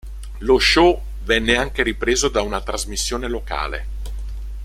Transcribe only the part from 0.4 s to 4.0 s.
show venne anche ripreso da una trasmissione locale.